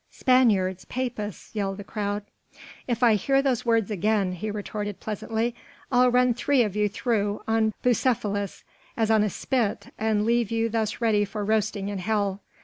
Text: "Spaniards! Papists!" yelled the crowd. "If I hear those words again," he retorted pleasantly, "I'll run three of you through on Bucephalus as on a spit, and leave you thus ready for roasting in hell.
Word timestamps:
"Spaniards! 0.09 0.83
Papists!" 0.85 1.53
yelled 1.53 1.77
the 1.77 1.83
crowd. 1.83 2.23
"If 2.87 3.03
I 3.03 3.13
hear 3.13 3.39
those 3.43 3.67
words 3.67 3.91
again," 3.91 4.31
he 4.31 4.49
retorted 4.49 4.99
pleasantly, 4.99 5.53
"I'll 5.91 6.09
run 6.09 6.33
three 6.33 6.63
of 6.63 6.75
you 6.75 6.89
through 6.89 7.43
on 7.47 7.71
Bucephalus 7.83 8.63
as 8.97 9.11
on 9.11 9.21
a 9.23 9.29
spit, 9.29 9.93
and 9.99 10.25
leave 10.25 10.49
you 10.49 10.69
thus 10.69 11.01
ready 11.01 11.23
for 11.23 11.45
roasting 11.45 11.89
in 11.89 11.99
hell. 11.99 12.41